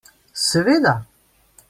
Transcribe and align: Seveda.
Seveda. 0.45 0.95